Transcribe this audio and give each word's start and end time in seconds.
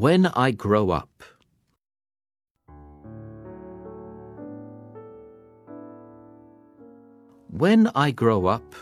When 0.00 0.24
I 0.24 0.52
grow 0.52 0.88
up. 0.88 1.22
When 7.50 7.86
I 7.94 8.10
grow 8.10 8.46
up, 8.46 8.74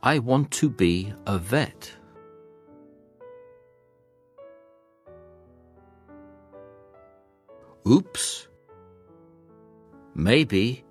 I 0.00 0.20
want 0.20 0.52
to 0.52 0.70
be 0.70 1.12
a 1.26 1.38
vet. 1.38 1.90
Oops. 7.84 8.46
Maybe 10.14 10.84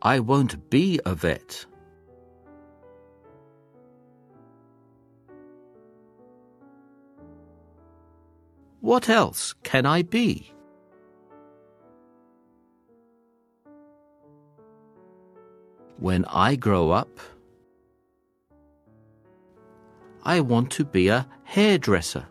I 0.00 0.20
won't 0.20 0.70
be 0.70 0.98
a 1.04 1.14
vet. 1.14 1.66
What 8.80 9.08
else 9.08 9.54
can 9.62 9.84
I 9.84 10.02
be? 10.02 10.52
When 15.98 16.24
I 16.24 16.56
grow 16.56 16.90
up, 16.90 17.20
I 20.24 20.40
want 20.40 20.70
to 20.72 20.84
be 20.84 21.08
a 21.08 21.26
hairdresser. 21.44 22.26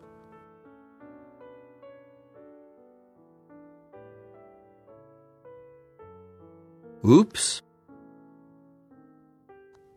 Oops. 7.05 7.61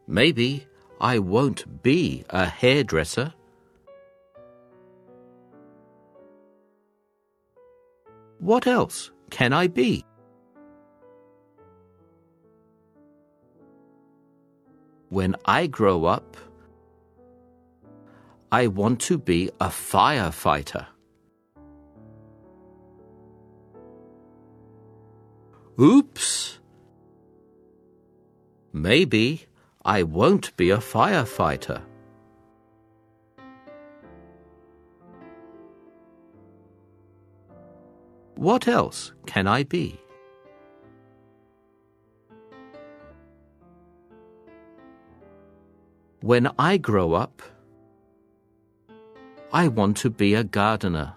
Maybe 0.07 0.67
I 1.01 1.19
won't 1.19 1.83
be 1.83 2.25
a 2.29 2.45
hairdresser. 2.45 3.33
What 8.43 8.67
else 8.67 9.13
can 9.31 9.53
I 9.53 9.69
be? 9.69 10.05
When 15.11 15.37
I 15.45 15.69
grow 15.69 16.07
up, 16.07 16.37
I 18.51 18.67
want 18.67 18.99
to 19.03 19.17
be 19.17 19.49
a 19.61 19.69
firefighter. 19.69 20.87
Oops! 25.81 26.59
Maybe 28.73 29.47
I 29.85 30.03
won't 30.03 30.57
be 30.57 30.71
a 30.71 30.79
firefighter. 30.79 31.81
What 38.43 38.67
else 38.67 39.13
can 39.25 39.47
I 39.47 39.63
be? 39.63 40.01
When 46.23 46.51
I 46.59 46.77
grow 46.77 47.13
up, 47.13 47.41
I 49.53 49.69
want 49.69 49.97
to 49.99 50.11
be 50.11 50.35
a 50.35 50.43
gardener. 50.43 51.15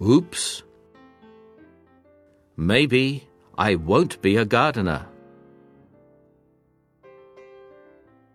Oops. 0.00 0.62
Maybe 2.56 3.26
I 3.58 3.74
won't 3.74 4.22
be 4.22 4.36
a 4.36 4.44
gardener. 4.44 5.04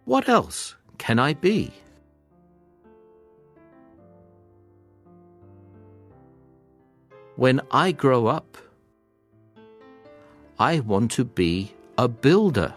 What 0.03 0.27
else 0.27 0.75
can 1.01 1.17
I 1.17 1.33
be? 1.33 1.73
When 7.35 7.59
I 7.71 7.91
grow 7.91 8.27
up, 8.27 8.55
I 10.59 10.79
want 10.81 11.09
to 11.13 11.25
be 11.25 11.73
a 11.97 12.07
builder. 12.07 12.75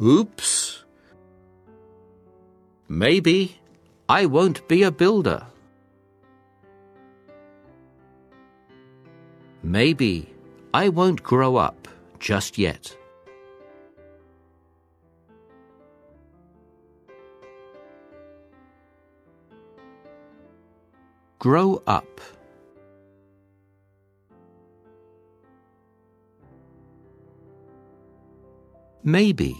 Oops. 0.00 0.84
Maybe 2.88 3.60
I 4.08 4.26
won't 4.26 4.66
be 4.66 4.82
a 4.82 4.90
builder. 4.90 5.46
Maybe 9.62 10.31
I 10.74 10.88
won't 10.88 11.22
grow 11.22 11.56
up 11.56 11.86
just 12.18 12.56
yet. 12.56 12.96
Grow 21.38 21.82
up. 21.86 22.20
Maybe. 29.04 29.56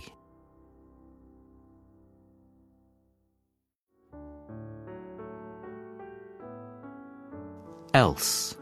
Else. 7.92 8.56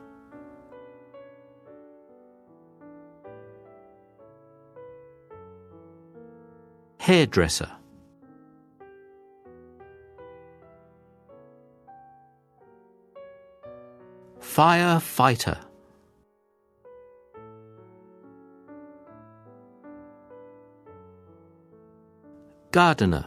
Hairdresser. 7.10 7.68
Firefighter. 14.40 15.58
Gardener. 22.70 23.26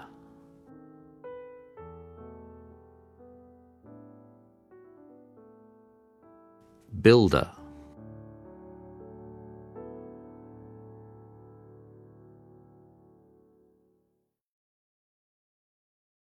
Builder. 7.02 7.63